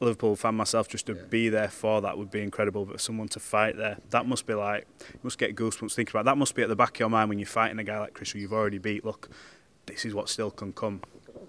Liverpool 0.00 0.34
fan 0.34 0.54
myself, 0.54 0.88
just 0.88 1.06
to 1.06 1.14
yeah. 1.14 1.22
be 1.28 1.48
there 1.50 1.68
for 1.68 2.00
that 2.00 2.16
would 2.16 2.30
be 2.30 2.40
incredible. 2.40 2.86
But 2.86 3.00
someone 3.00 3.28
to 3.28 3.40
fight 3.40 3.76
there, 3.76 3.98
that 4.10 4.26
must 4.26 4.46
be 4.46 4.54
like 4.54 4.86
you 5.00 5.20
must 5.22 5.38
get 5.38 5.54
goosebumps 5.54 5.94
thinking 5.94 6.12
about. 6.12 6.24
That 6.24 6.38
must 6.38 6.54
be 6.54 6.62
at 6.62 6.68
the 6.68 6.76
back 6.76 6.96
of 6.96 7.00
your 7.00 7.10
mind 7.10 7.28
when 7.28 7.38
you're 7.38 7.46
fighting 7.46 7.78
a 7.78 7.84
guy 7.84 7.98
like 8.00 8.14
Chris, 8.14 8.30
who 8.30 8.38
you've 8.38 8.52
already 8.52 8.78
beat. 8.78 9.04
Look, 9.04 9.28
this 9.86 10.04
is 10.04 10.14
what 10.14 10.28
still 10.28 10.50
can 10.50 10.72
come. 10.72 11.02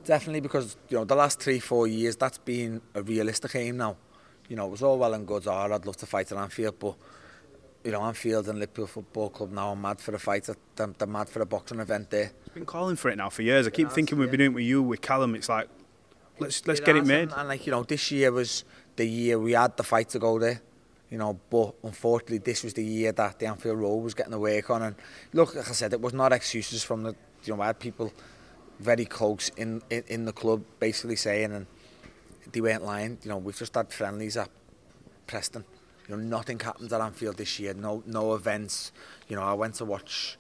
Definitely, 0.04 0.42
because 0.42 0.76
you 0.90 0.98
know 0.98 1.06
the 1.06 1.16
last 1.16 1.40
three, 1.40 1.60
four 1.60 1.88
years, 1.88 2.16
that's 2.18 2.40
been 2.40 2.82
a 2.94 3.02
realistic 3.02 3.56
aim 3.56 3.78
now. 3.78 3.96
You 4.50 4.58
know, 4.58 4.68
it 4.68 4.72
was 4.72 4.84
all 4.84 4.98
well 4.98 5.14
and 5.14 5.26
good. 5.26 5.48
Oh, 5.48 5.54
I'd 5.54 5.86
love 5.86 5.98
to 5.98 6.06
fight 6.06 6.32
at 6.32 6.38
Anfield, 6.38 6.78
but 6.78 6.96
you 7.84 7.92
know, 7.92 8.02
Anfield 8.04 8.48
and 8.48 8.60
Liverpool 8.60 8.88
Football 8.88 9.30
Club 9.30 9.52
now 9.52 9.70
are 9.70 9.76
mad 9.76 10.00
for 10.00 10.14
a 10.14 10.20
fight. 10.20 10.50
They're, 10.76 10.88
they're 10.98 11.08
mad 11.08 11.30
for 11.30 11.42
a 11.42 11.46
boxing 11.46 11.80
event 11.80 12.10
there. 12.10 12.32
I've 12.48 12.54
been 12.54 12.66
calling 12.66 12.96
for 12.96 13.10
it 13.10 13.18
now 13.18 13.30
for 13.30 13.42
years. 13.42 13.68
I 13.68 13.70
keep 13.70 13.92
thinking 13.92 14.18
we've 14.18 14.30
been 14.30 14.40
doing 14.40 14.52
it 14.52 14.56
with 14.56 14.66
you, 14.66 14.84
with 14.84 15.02
Callum. 15.02 15.36
It's 15.36 15.50
like, 15.50 15.68
let's 16.40 16.66
let's 16.68 16.80
get 16.80 16.96
it 16.96 17.06
made. 17.06 17.24
And, 17.24 17.34
and 17.34 17.48
like 17.48 17.66
you 17.66 17.72
know, 17.72 17.84
this 17.84 18.12
year 18.12 18.32
was 18.32 18.66
the 18.96 19.06
year 19.06 19.40
we 19.40 19.54
had 19.54 19.78
the 19.78 19.84
fight 19.84 20.10
to 20.10 20.20
go 20.20 20.38
there. 20.40 20.62
You 21.10 21.18
know, 21.18 21.38
but 21.50 21.76
unfortunately, 21.84 22.38
this 22.38 22.64
was 22.64 22.74
the 22.74 22.86
year 22.86 23.12
that 23.12 23.38
the 23.38 23.46
Anfield 23.46 23.80
Road 23.80 23.98
was 23.98 24.14
getting 24.14 24.32
the 24.32 24.40
work 24.40 24.70
on. 24.70 24.82
And 24.82 24.96
look, 25.34 25.56
like 25.56 25.68
I 25.68 25.74
said, 25.74 25.92
it 25.92 26.00
was 26.00 26.14
not 26.14 26.32
excuses 26.32 26.84
from 26.84 27.04
the. 27.04 27.16
You 27.44 27.56
know, 27.56 27.62
I 27.62 27.68
had 27.68 27.80
people 27.80 28.14
very 28.80 29.06
close 29.06 29.50
in, 29.58 29.82
in 29.90 30.04
in 30.08 30.26
the 30.26 30.34
club 30.34 30.64
basically 30.80 31.16
saying, 31.18 31.52
and 31.52 31.66
they 32.52 32.62
weren't 32.62 32.84
lying. 32.84 33.18
You 33.24 33.30
know, 33.30 33.38
we've 33.38 33.58
just 33.58 33.76
had 33.76 33.92
friendlies 33.92 34.38
at 34.38 34.50
Preston. 35.28 35.66
You 36.12 36.18
know, 36.18 36.24
nothing 36.24 36.60
happens 36.60 36.92
at 36.92 37.00
Anfield 37.00 37.38
this 37.38 37.58
year. 37.58 37.74
No, 37.74 38.04
no 38.06 38.34
events. 38.34 38.92
You 39.30 39.38
know, 39.38 39.44
I 39.44 39.54
went 39.54 39.76
to 39.76 39.86
watch 39.86 40.38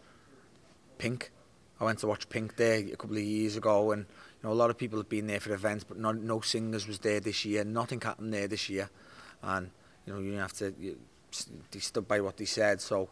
Pink. 0.97 1.31
I 1.79 1.85
went 1.85 1.99
to 1.99 2.07
watch 2.07 2.27
Pink 2.27 2.57
there 2.57 2.79
a 2.79 2.97
couple 2.97 3.15
of 3.15 3.23
years 3.23 3.55
ago, 3.55 3.93
and 3.93 4.01
you 4.01 4.49
know, 4.49 4.51
a 4.51 4.53
lot 4.53 4.69
of 4.69 4.77
people 4.77 4.99
have 4.99 5.07
been 5.07 5.27
there 5.27 5.39
for 5.39 5.53
events, 5.53 5.85
but 5.85 5.97
no, 5.97 6.11
no 6.11 6.41
singers 6.41 6.89
was 6.89 6.99
there 6.99 7.21
this 7.21 7.45
year. 7.45 7.63
Nothing 7.63 8.01
happened 8.01 8.33
there 8.33 8.49
this 8.49 8.69
year, 8.69 8.89
and 9.41 9.71
you 10.05 10.11
know, 10.11 10.19
you 10.19 10.33
have 10.33 10.51
to. 10.55 10.73
You, 10.77 10.99
they 11.71 11.79
stood 11.79 12.05
by 12.05 12.19
what 12.19 12.35
they 12.35 12.43
said, 12.43 12.81
so 12.81 13.07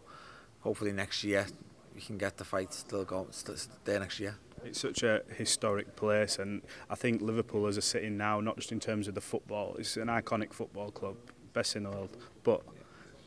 hopefully 0.60 0.92
next 0.92 1.24
year 1.24 1.48
we 1.96 2.01
can 2.01 2.18
get 2.18 2.36
the 2.36 2.44
fight 2.44 2.74
still 2.74 3.06
go 3.06 3.28
still 3.32 3.56
there 3.86 4.01
next 4.01 4.20
year. 4.20 4.36
It's 4.66 4.82
such 4.82 5.04
a 5.04 5.22
historic 5.38 5.96
place 5.96 6.38
and 6.38 6.62
I 6.89 6.96
think 6.96 7.22
Liverpool 7.22 7.68
as 7.68 7.78
a 7.78 7.82
city 7.82 8.10
now, 8.10 8.42
not 8.42 8.58
just 8.58 8.74
in 8.74 8.82
terms 8.82 9.08
of 9.08 9.16
the 9.16 9.22
football, 9.22 9.78
it's 9.80 9.96
an 9.96 10.08
iconic 10.08 10.51
football 10.51 10.92
club. 10.92 11.16
Best 11.60 11.75
in 11.75 11.84
the 11.84 11.89
world. 11.89 12.16
But 12.44 12.62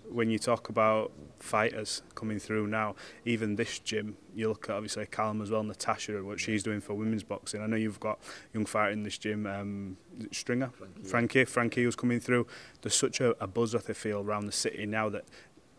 when 0.08 0.30
you 0.30 0.38
talk 0.38 0.70
about 0.70 1.12
fighters 1.38 2.02
coming 2.14 2.38
through 2.38 2.66
now, 2.66 2.94
even 3.26 3.56
this 3.56 3.78
gym, 3.78 4.16
you 4.34 4.48
look 4.48 4.70
at 4.70 4.76
obviously 4.76 5.04
Callum 5.06 5.42
as 5.42 5.50
well, 5.50 5.62
Natasha, 5.62 6.16
and 6.16 6.26
what 6.26 6.40
she's 6.40 6.62
doing 6.62 6.80
for 6.80 6.94
women's 6.94 7.22
boxing. 7.22 7.60
I 7.60 7.66
know 7.66 7.76
you've 7.76 8.00
got 8.00 8.18
young 8.54 8.64
fighter 8.64 8.92
in 8.92 9.02
this 9.02 9.18
gym, 9.18 9.46
um, 9.46 9.98
Stringer, 10.30 10.70
Frankie, 10.70 11.04
Frankie, 11.04 11.44
Frankie, 11.44 11.82
who's 11.84 11.96
coming 11.96 12.20
through. 12.20 12.46
There's 12.80 12.94
such 12.94 13.20
a, 13.20 13.30
a 13.42 13.46
buzz, 13.46 13.74
I 13.74 13.80
feel, 13.80 14.20
around 14.20 14.46
the 14.46 14.52
city 14.52 14.86
now 14.86 15.10
that 15.10 15.24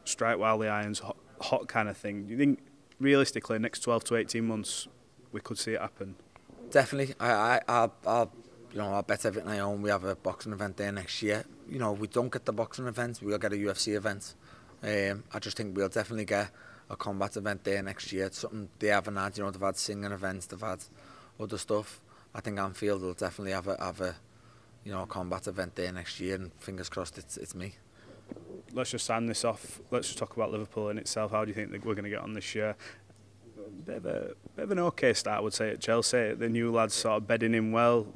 strike 0.05 0.38
while 0.38 0.60
the 0.60 0.67
iron's 0.67 1.00
hot, 1.00 1.17
hot 1.41 1.67
kind 1.67 1.89
of 1.89 1.98
thing. 1.98 2.25
Do 2.25 2.33
you 2.33 2.38
think 2.38 2.60
realistically, 3.00 3.57
next 3.57 3.79
12 3.79 4.03
to 4.05 4.15
18 4.17 4.45
months, 4.45 4.88
we 5.31 5.41
could 5.41 5.57
see 5.57 5.72
it 5.72 5.81
happen? 5.81 6.15
Definitely. 6.69 7.15
I, 7.19 7.31
I, 7.31 7.62
I'll, 7.67 7.93
I'll, 8.05 8.31
you 8.73 8.79
know, 8.79 8.91
I'll 8.91 9.03
bet 9.03 9.25
everything 9.25 9.49
I 9.49 9.59
own. 9.59 9.83
We 9.83 9.91
have 9.91 10.03
a 10.03 10.15
boxing 10.15 10.51
event 10.51 10.77
there 10.77 10.91
next 10.91 11.21
year. 11.21 11.45
You 11.69 11.77
know, 11.77 11.93
if 11.93 11.99
we 11.99 12.07
don't 12.07 12.31
get 12.31 12.45
the 12.45 12.53
boxing 12.53 12.87
event, 12.87 13.19
we'll 13.21 13.37
get 13.37 13.53
a 13.53 13.55
UFC 13.55 13.95
event. 13.95 14.33
Um, 14.81 15.23
I 15.31 15.39
just 15.39 15.55
think 15.55 15.77
we'll 15.77 15.89
definitely 15.89 16.25
get 16.25 16.49
a 16.89 16.95
combat 16.95 17.37
event 17.37 17.63
there 17.63 17.83
next 17.83 18.11
year. 18.11 18.25
It's 18.25 18.39
something 18.39 18.69
they 18.79 18.87
haven't 18.87 19.15
had. 19.15 19.37
You 19.37 19.43
know, 19.43 19.51
they've 19.51 19.61
had 19.61 19.77
singing 19.77 20.11
events, 20.11 20.47
they've 20.47 20.59
had 20.59 20.83
other 21.39 21.57
stuff. 21.57 22.01
I 22.33 22.41
think 22.41 22.59
Anfield 22.59 23.03
will 23.03 23.13
definitely 23.13 23.51
have 23.51 23.67
a 23.67 23.77
have 23.79 24.01
a 24.01 24.15
you 24.83 24.91
know 24.91 25.03
a 25.03 25.07
combat 25.07 25.47
event 25.47 25.75
there 25.75 25.91
next 25.91 26.19
year, 26.19 26.35
and 26.35 26.51
fingers 26.55 26.89
crossed, 26.89 27.17
it's 27.17 27.37
it's 27.37 27.53
me. 27.53 27.75
Let's 28.73 28.89
just 28.89 29.05
sign 29.05 29.27
this 29.27 29.45
off. 29.45 29.81
Let's 29.91 30.07
just 30.07 30.17
talk 30.17 30.35
about 30.35 30.51
Liverpool 30.51 30.89
in 30.89 30.97
itself. 30.97 31.31
How 31.31 31.45
do 31.45 31.49
you 31.49 31.55
think 31.55 31.71
that 31.71 31.85
we're 31.85 31.93
going 31.93 32.05
to 32.05 32.09
get 32.09 32.21
on 32.21 32.33
this 32.33 32.55
year? 32.55 32.75
Bit 33.85 33.97
of 33.97 34.05
a 34.07 34.33
bit 34.55 34.63
of 34.63 34.71
an 34.71 34.79
okay 34.79 35.13
start, 35.13 35.37
I 35.37 35.41
would 35.41 35.53
say, 35.53 35.69
at 35.69 35.79
Chelsea. 35.79 36.33
The 36.33 36.49
new 36.49 36.71
lads 36.71 36.95
sort 36.95 37.17
of 37.17 37.27
bedding 37.27 37.53
in 37.53 37.71
well. 37.71 38.07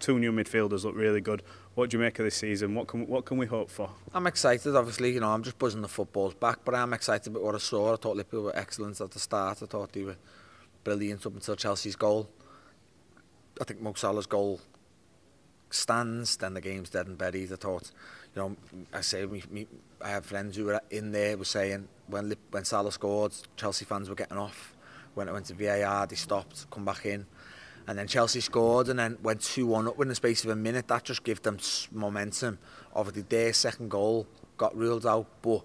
Two 0.00 0.18
new 0.18 0.32
midfielders 0.32 0.84
look 0.84 0.96
really 0.96 1.20
good. 1.20 1.42
What 1.74 1.90
do 1.90 1.96
you 1.96 2.02
make 2.02 2.18
of 2.18 2.24
this 2.24 2.36
season? 2.36 2.74
What 2.74 2.88
can 2.88 3.06
what 3.06 3.24
can 3.24 3.36
we 3.36 3.46
hope 3.46 3.70
for? 3.70 3.90
I'm 4.12 4.26
excited. 4.26 4.74
Obviously, 4.74 5.12
you 5.12 5.20
know, 5.20 5.30
I'm 5.30 5.42
just 5.42 5.58
buzzing 5.58 5.82
the 5.82 5.88
footballs 5.88 6.34
back, 6.34 6.60
but 6.64 6.74
I'm 6.74 6.92
excited 6.92 7.28
about 7.28 7.42
what 7.42 7.54
I 7.54 7.58
saw. 7.58 7.92
I 7.94 7.96
thought 7.96 8.16
Liverpool 8.16 8.44
were 8.44 8.56
excellent 8.56 9.00
at 9.00 9.10
the 9.10 9.18
start. 9.18 9.62
I 9.62 9.66
thought 9.66 9.92
they 9.92 10.02
were 10.02 10.16
brilliant 10.84 11.24
up 11.26 11.34
until 11.34 11.56
Chelsea's 11.56 11.96
goal. 11.96 12.28
I 13.60 13.64
think 13.64 13.80
Mo 13.80 13.92
Salah's 13.94 14.26
goal 14.26 14.60
stands. 15.70 16.36
Then 16.36 16.54
the 16.54 16.60
game's 16.60 16.90
dead 16.90 17.06
and 17.06 17.18
buried. 17.18 17.52
I 17.52 17.56
thought, 17.56 17.90
you 18.34 18.42
know, 18.42 18.56
I 18.92 19.00
say 19.00 19.26
me, 19.26 19.42
me, 19.50 19.66
I 20.00 20.10
have 20.10 20.26
friends 20.26 20.56
who 20.56 20.66
were 20.66 20.80
in 20.90 21.12
there 21.12 21.36
were 21.36 21.44
saying 21.44 21.88
when 22.06 22.34
when 22.50 22.64
Salah 22.64 22.92
scored, 22.92 23.34
Chelsea 23.56 23.84
fans 23.84 24.08
were 24.08 24.14
getting 24.14 24.38
off. 24.38 24.74
When 25.14 25.28
it 25.28 25.32
went 25.32 25.46
to 25.46 25.54
VAR, 25.54 26.06
they 26.06 26.16
stopped, 26.16 26.70
come 26.70 26.84
back 26.84 27.04
in. 27.04 27.26
And 27.88 27.98
then 27.98 28.06
Chelsea 28.06 28.40
scored 28.40 28.90
and 28.90 28.98
then 28.98 29.16
went 29.22 29.40
2-1 29.40 29.88
up 29.88 29.98
in 29.98 30.08
the 30.08 30.14
space 30.14 30.44
of 30.44 30.50
a 30.50 30.56
minute. 30.56 30.88
That 30.88 31.04
just 31.04 31.24
gave 31.24 31.40
them 31.40 31.58
momentum. 31.90 32.58
Obviously, 32.94 33.22
their 33.22 33.54
second 33.54 33.90
goal 33.90 34.26
got 34.58 34.76
ruled 34.76 35.06
out, 35.06 35.26
but 35.40 35.62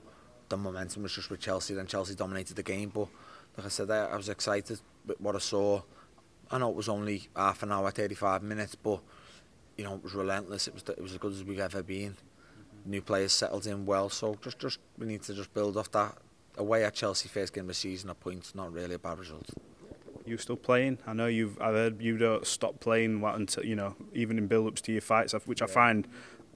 the 0.48 0.56
momentum 0.56 1.03
was 1.03 1.12
just 1.12 1.30
with 1.30 1.42
Chelsea. 1.42 1.74
Then 1.74 1.86
Chelsea 1.86 2.15
dominated 2.15 2.56
the 2.56 2.63
game. 2.63 2.92
But 2.94 3.10
like 3.58 3.65
I 3.65 3.70
said, 3.70 3.92
I, 3.92 4.06
I 4.06 4.15
was 4.15 4.30
excited 4.30 4.80
with 5.06 5.20
what 5.20 5.36
I 5.36 5.39
saw. 5.39 5.82
I 6.50 6.60
know 6.60 6.70
it 6.70 6.77
was 6.77 6.88
only 6.88 7.27
half 7.36 7.62
an 7.62 7.74
hour, 7.74 7.92
35 7.92 8.42
minutes, 8.42 8.75
but 8.75 9.01
you 9.75 9.84
know, 9.84 9.96
it 9.96 10.03
was 10.03 10.13
relentless. 10.13 10.70
It 10.70 10.75
was, 10.75 10.84
it 10.84 11.01
was 11.01 11.12
as 11.12 11.18
good 11.18 11.34
as 11.34 11.44
we've 11.44 11.60
ever 11.60 11.84
been. 11.84 12.12
Mm-hmm. 12.12 12.89
New 12.89 13.01
players 13.01 13.34
settled 13.34 13.68
in 13.68 13.86
well, 13.86 14.08
so 14.08 14.38
just, 14.42 14.60
just 14.60 14.80
we 14.98 15.08
need 15.08 15.24
to 15.24 15.34
just 15.34 15.53
build 15.53 15.75
off 15.75 15.92
that. 15.92 16.18
Away 16.58 16.86
at 16.86 16.94
Chelsea, 16.94 17.27
first 17.27 17.51
game 17.51 17.63
of 17.65 17.70
the 17.70 17.74
season, 17.74 18.10
a 18.12 18.15
point, 18.15 18.50
not 18.56 18.72
really 18.72 18.96
a 18.96 19.00
bad 19.00 19.20
result 19.20 19.50
you 20.25 20.38
still 20.38 20.58
playing? 20.58 21.00
I 21.06 21.13
know 21.13 21.27
you've 21.27 21.60
I've 21.62 21.74
heard 21.74 22.01
you 22.01 22.18
don't 22.18 22.46
stop 22.46 22.80
playing 22.80 23.22
what 23.22 23.36
until 23.36 23.65
you 23.65 23.75
know 23.75 23.96
even 24.13 24.38
in 24.38 24.48
build-ups 24.48 24.82
to 24.82 24.92
your 24.92 25.01
fights, 25.01 25.34
which 25.46 25.62
yeah. 25.62 25.68
I 25.68 25.70
find 25.70 26.08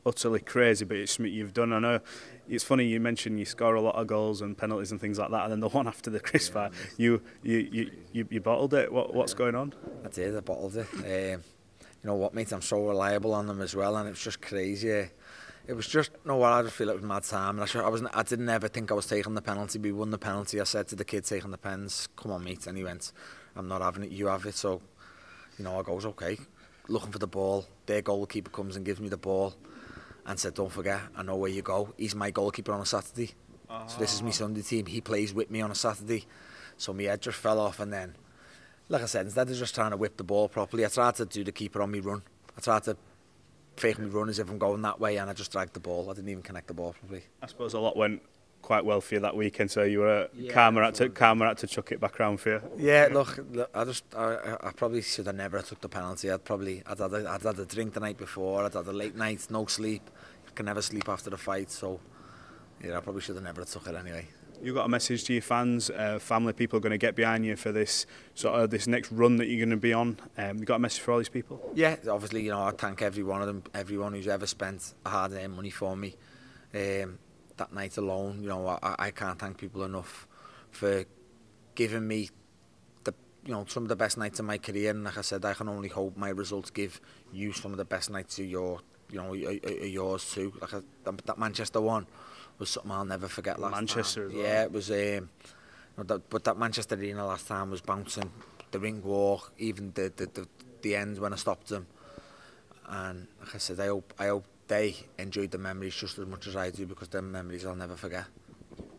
utterly 0.06 0.40
crazy, 0.40 0.86
but 0.86 0.98
it's 0.98 1.14
something 1.14 1.34
you've 1.34 1.54
done. 1.54 1.74
I 1.74 1.80
know 1.80 2.00
it's 2.48 2.64
funny 2.64 2.86
you 2.86 3.00
mentioned 3.00 3.40
you 3.40 3.46
score 3.46 3.76
a 3.76 3.82
lot 3.82 3.96
of 3.96 4.08
goals 4.08 4.42
and 4.42 4.58
penalties 4.58 4.92
and 4.92 5.02
things 5.02 5.20
like 5.20 5.32
that, 5.32 5.44
and 5.44 5.52
then 5.52 5.60
the 5.60 5.70
one 5.70 5.88
after 5.88 6.10
the 6.10 6.20
Chris 6.20 6.48
yeah, 6.48 6.54
fight, 6.54 6.72
you 6.98 7.22
you, 7.44 7.58
you 7.72 7.92
you 8.14 8.28
you 8.30 8.40
bottled 8.40 8.74
it. 8.74 8.92
What 8.92 9.14
what's 9.14 9.34
yeah. 9.34 9.40
going 9.40 9.56
on? 9.56 9.74
I 10.06 10.10
did. 10.10 10.36
I 10.36 10.40
bottled 10.40 10.78
it. 10.78 10.88
um, 10.94 11.44
you 12.04 12.08
know 12.08 12.16
what, 12.16 12.34
mate? 12.34 12.52
I'm 12.52 12.62
so 12.62 12.88
reliable 12.88 13.34
on 13.34 13.48
them 13.48 13.62
as 13.62 13.76
well, 13.76 13.98
and 13.98 14.08
it's 14.08 14.24
just 14.24 14.42
crazy. 14.42 15.10
It 15.68 15.74
was 15.74 15.88
just 15.88 16.12
you 16.14 16.20
no. 16.26 16.34
Know 16.34 16.40
what 16.40 16.54
I 16.54 16.62
just 16.64 16.76
feel 16.76 16.90
it 16.90 16.96
was 16.96 17.04
mad 17.04 17.24
time, 17.24 17.60
and 17.60 17.70
I, 17.70 17.80
I 17.82 17.90
was 17.90 18.04
I 18.14 18.24
didn't 18.24 18.48
ever 18.48 18.70
think 18.70 18.92
I 18.92 18.96
was 18.96 19.08
taking 19.08 19.34
the 19.34 19.42
penalty. 19.42 19.80
We 19.80 19.92
won 19.92 20.12
the 20.12 20.18
penalty. 20.18 20.62
I 20.62 20.64
said 20.64 20.88
to 20.90 20.96
the 20.96 21.04
kid 21.04 21.26
taking 21.26 21.52
the 21.52 21.58
pens, 21.58 22.08
"Come 22.16 22.32
on, 22.32 22.44
mate," 22.44 22.66
and 22.68 22.78
he 22.78 22.84
went. 22.84 23.12
I'm 23.58 23.68
not 23.68 23.82
having 23.82 24.04
it, 24.04 24.12
you 24.12 24.28
have 24.28 24.46
it. 24.46 24.56
So, 24.56 24.82
you 25.58 25.64
know, 25.64 25.80
I 25.80 25.84
goes, 25.84 26.06
okay, 26.06 26.38
looking 26.88 27.12
for 27.12 27.20
the 27.20 27.28
ball. 27.28 27.66
Their 27.86 28.02
goalkeeper 28.02 28.52
comes 28.52 28.76
and 28.76 28.86
gives 28.86 29.00
me 29.00 29.10
the 29.10 29.18
ball 29.18 29.56
and 30.26 30.40
said, 30.40 30.54
don't 30.54 30.72
forget, 30.72 31.02
I 31.16 31.24
know 31.24 31.36
where 31.36 31.50
you 31.50 31.62
go. 31.62 31.94
He's 31.98 32.16
my 32.16 32.32
goalkeeper 32.32 32.72
on 32.72 32.82
a 32.82 32.86
Saturday. 32.86 33.32
Oh. 33.70 33.84
So 33.88 33.98
this 33.98 34.14
is 34.14 34.22
my 34.22 34.30
ah. 34.30 34.34
Sunday 34.34 34.62
team. 34.62 34.86
He 34.86 35.02
plays 35.02 35.34
with 35.34 35.50
me 35.50 35.62
on 35.62 35.72
a 35.72 35.76
Saturday. 35.76 36.26
So 36.78 36.94
my 36.94 37.04
head 37.04 37.22
just 37.22 37.38
fell 37.38 37.60
off 37.60 37.80
and 37.80 37.92
then, 37.92 38.16
like 38.90 39.02
I 39.02 39.06
said, 39.06 39.26
instead 39.26 39.50
of 39.50 39.58
just 39.58 39.74
trying 39.74 39.92
to 39.92 39.98
whip 39.98 40.18
the 40.18 40.24
ball 40.24 40.48
properly, 40.48 40.86
I 40.86 40.90
tried 40.90 41.16
to 41.16 41.26
do 41.26 41.44
the 41.44 41.52
keeper 41.52 41.82
on 41.82 41.92
me 41.92 42.00
run. 42.00 42.22
I 42.56 42.62
tried 42.62 42.84
to 42.84 42.96
fake 43.76 44.00
me 44.00 44.08
run 44.08 44.30
as 44.30 44.40
if 44.40 44.50
I'm 44.50 44.58
going 44.58 44.82
that 44.84 45.00
way 45.00 45.18
and 45.18 45.30
I 45.30 45.34
just 45.34 45.52
dragged 45.52 45.74
the 45.74 45.80
ball. 45.80 46.10
I 46.10 46.14
didn't 46.14 46.30
even 46.30 46.44
connect 46.44 46.68
the 46.68 46.74
ball 46.74 46.94
properly. 46.94 47.24
I 47.42 47.48
suppose 47.48 47.74
a 47.74 47.80
lot 47.80 47.98
went 47.98 48.22
quite 48.68 48.84
well 48.84 49.00
for 49.00 49.16
you 49.16 49.22
that 49.22 49.34
weekend, 49.34 49.72
so 49.72 49.84
you 49.84 50.00
were 50.00 50.28
yeah, 50.36 50.52
calmer 50.52 50.84
had 50.84 50.94
to 50.94 51.08
calmer 51.08 51.48
had 51.48 51.58
to 51.58 51.68
chuck 51.68 51.90
it 51.94 52.02
back 52.02 52.20
around 52.20 52.38
for 52.42 52.50
you. 52.50 52.62
Yeah, 52.78 53.08
look, 53.10 53.40
look 53.54 53.70
I 53.74 53.86
just 53.86 54.04
I, 54.14 54.58
I 54.62 54.72
probably 54.76 55.02
should 55.02 55.26
have 55.26 55.38
never 55.38 55.62
took 55.62 55.80
the 55.80 55.88
penalty. 55.88 56.30
I'd 56.30 56.44
probably 56.44 56.84
I'd 56.86 57.00
had 57.00 57.14
a, 57.14 57.30
I'd 57.30 57.44
had 57.44 57.58
a 57.60 57.66
drink 57.66 57.94
the 57.94 58.02
night 58.02 58.18
before. 58.18 58.66
I'd 58.66 58.74
had 58.74 58.86
a 58.88 58.92
late 58.92 59.16
night, 59.16 59.48
no 59.50 59.66
sleep. 59.68 60.10
I 60.46 60.52
can 60.52 60.66
never 60.66 60.82
sleep 60.82 61.08
after 61.08 61.30
the 61.30 61.38
fight, 61.38 61.72
so 61.72 62.02
yeah, 62.84 62.98
I 62.98 63.00
probably 63.00 63.22
should 63.22 63.36
have 63.36 63.46
never 63.46 63.64
took 63.64 63.88
it 63.88 63.96
anyway. 63.96 64.28
you 64.62 64.74
got 64.74 64.86
a 64.86 64.90
message 64.90 65.24
to 65.26 65.34
your 65.34 65.42
fans, 65.42 65.90
uh, 65.90 66.20
family, 66.20 66.54
people 66.54 66.78
are 66.78 66.82
going 66.82 66.92
to 66.92 66.98
get 66.98 67.16
behind 67.16 67.46
you 67.46 67.56
for 67.56 67.72
this 67.72 68.06
sort 68.34 68.60
of 68.60 68.70
this 68.70 68.88
next 68.88 69.12
run 69.12 69.38
that 69.38 69.48
you're 69.48 69.66
going 69.66 69.70
to 69.70 69.78
be 69.78 69.94
on. 69.94 70.18
Um, 70.38 70.58
you 70.58 70.66
got 70.66 70.76
a 70.76 70.80
message 70.80 71.02
for 71.02 71.12
all 71.12 71.18
these 71.20 71.30
people? 71.30 71.72
Yeah, 71.74 71.96
obviously, 72.10 72.44
you 72.44 72.52
know, 72.52 72.64
I 72.64 72.72
thank 72.72 73.02
every 73.02 73.24
one 73.24 73.42
of 73.42 73.48
them, 73.48 73.64
everyone 73.74 74.14
who's 74.14 74.28
ever 74.28 74.48
spent 74.48 74.94
hard-earned 75.06 75.56
money 75.56 75.70
for 75.70 75.96
me. 75.96 76.16
Um, 76.74 77.20
that 77.58 77.74
night 77.74 77.98
alone. 77.98 78.42
You 78.42 78.50
know, 78.50 78.68
I, 78.68 78.96
I 79.00 79.12
can't 79.12 79.38
thank 79.38 79.58
people 79.58 79.84
enough 79.84 80.28
for 80.72 81.06
giving 81.76 82.08
me 82.08 82.30
the 83.04 83.14
you 83.46 83.54
know 83.54 83.66
some 83.68 83.84
of 83.84 83.90
the 83.90 83.96
best 83.96 84.18
nights 84.18 84.40
of 84.40 84.46
my 84.46 84.58
career. 84.58 84.92
And 84.92 85.04
like 85.04 85.18
I 85.18 85.22
said, 85.22 85.46
I 85.46 85.54
can 85.54 85.70
only 85.70 85.90
hope 85.90 86.18
my 86.18 86.30
results 86.30 86.70
give 86.70 87.00
you 87.32 87.54
some 87.54 87.72
of 87.72 87.78
the 87.78 87.86
best 87.86 88.10
nights 88.10 88.40
of 88.40 88.46
your 88.46 88.82
you 89.12 89.18
know 89.18 89.34
yours 89.34 90.32
too. 90.34 90.54
Like 90.62 90.74
a, 90.74 90.84
that, 91.04 91.38
Manchester 91.38 91.82
one 91.82 92.08
was 92.60 92.70
something 92.70 92.92
I'll 92.92 93.06
never 93.06 93.28
forget 93.28 93.60
last 93.60 93.72
Manchester 93.72 94.30
time. 94.30 94.40
Yeah, 94.40 94.64
it 94.64 94.72
was. 94.72 94.90
Um, 94.90 94.98
you 94.98 95.24
know, 95.98 96.04
that, 96.04 96.30
but 96.30 96.44
that 96.44 96.58
Manchester 96.58 96.96
Arena 96.96 97.26
last 97.26 97.48
time 97.48 97.72
was 97.72 97.82
bouncing. 97.82 98.32
The 98.72 98.80
ring 98.80 99.02
walk, 99.04 99.54
even 99.58 99.92
the 99.94 100.12
the, 100.16 100.26
the, 100.26 100.48
the 100.82 100.96
end 100.96 101.18
when 101.20 101.34
I 101.34 101.38
stopped 101.38 101.70
them. 101.70 101.88
And 102.88 103.28
like 103.40 103.56
I 103.56 103.58
said, 103.58 103.80
I 103.80 103.88
hope 103.88 104.14
I 104.20 104.28
hope 104.28 104.46
they 104.68 104.96
enjoyed 105.18 105.52
the 105.52 105.58
memories 105.58 105.96
just 105.96 106.18
as 106.20 106.26
much 106.26 106.48
as 106.48 106.56
I 106.56 106.70
do 106.70 106.86
because 106.86 107.10
they're 107.10 107.22
memories 107.22 107.66
I'll 107.66 107.76
never 107.76 107.96
forget. 107.96 108.26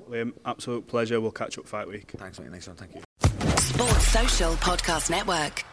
Liam, 0.09 0.33
absolute 0.45 0.87
pleasure. 0.87 1.21
We'll 1.21 1.33
catch 1.33 1.59
up 1.59 1.67
fight 1.67 1.89
week. 1.89 2.13
Thanks, 2.17 2.41
mate. 2.41 2.51
Next 2.51 2.67
one. 2.67 2.77
Thank 2.77 2.95
you. 2.95 3.03
Sports 3.59 4.09
Social 4.09 4.53
Podcast 4.55 5.11
Network. 5.11 5.65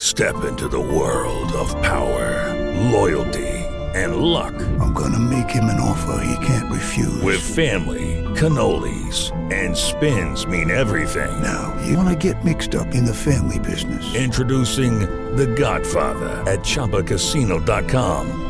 Step 0.00 0.44
into 0.44 0.68
the 0.68 0.80
world 0.80 1.52
of 1.52 1.70
power, 1.82 2.90
loyalty, 2.90 3.48
and 3.94 4.16
luck. 4.16 4.54
I'm 4.80 4.92
going 4.92 5.12
to 5.12 5.18
make 5.18 5.50
him 5.50 5.64
an 5.64 5.80
offer 5.80 6.22
he 6.24 6.46
can't 6.46 6.70
refuse. 6.70 7.22
With 7.22 7.40
family 7.40 8.20
cannolis, 8.34 9.30
and 9.52 9.76
spins 9.76 10.46
mean 10.46 10.70
everything. 10.70 11.42
Now, 11.42 11.76
you 11.84 11.96
want 11.96 12.08
to 12.08 12.32
get 12.32 12.44
mixed 12.44 12.74
up 12.74 12.94
in 12.94 13.04
the 13.04 13.14
family 13.14 13.58
business. 13.58 14.14
Introducing 14.14 15.00
The 15.36 15.46
Godfather 15.46 16.30
at 16.50 16.60
ChumbaCasino.com. 16.60 18.49